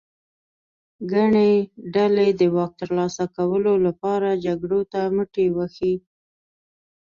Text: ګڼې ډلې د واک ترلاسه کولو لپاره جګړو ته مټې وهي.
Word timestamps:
ګڼې 1.11 1.51
ډلې 1.93 2.27
د 2.39 2.41
واک 2.55 2.71
ترلاسه 2.81 3.25
کولو 3.35 3.73
لپاره 3.87 4.29
جګړو 4.45 4.81
ته 4.91 4.99
مټې 5.15 5.47
وهي. 5.55 5.95